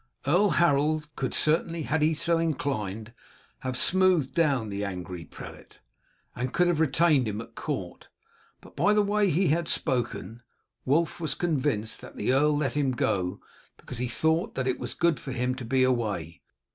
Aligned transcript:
Earl 0.25 0.49
Harold 0.49 1.07
could 1.15 1.31
certainly, 1.31 1.83
had 1.83 2.01
he 2.01 2.07
been 2.09 2.15
so 2.15 2.39
inclined, 2.39 3.13
have 3.59 3.77
smoothed 3.77 4.33
down 4.33 4.69
the 4.69 4.83
angry 4.83 5.25
prelate, 5.25 5.79
and 6.35 6.51
could 6.51 6.65
have 6.67 6.79
retained 6.79 7.27
him 7.27 7.39
at 7.39 7.53
court; 7.53 8.07
but 8.61 8.75
by 8.75 8.95
the 8.95 9.03
way 9.03 9.29
he 9.29 9.49
had 9.49 9.67
spoken, 9.67 10.41
Wulf 10.85 11.19
was 11.19 11.35
convinced 11.35 12.01
that 12.01 12.15
the 12.15 12.33
earl 12.33 12.57
let 12.57 12.73
him 12.73 12.93
go 12.93 13.41
because 13.77 13.99
he 13.99 14.07
thought 14.07 14.55
that 14.55 14.67
it 14.67 14.79
was 14.79 14.95
good 14.95 15.19
for 15.19 15.33
him 15.33 15.53
to 15.53 15.65
be 15.65 15.83
away. 15.83 16.41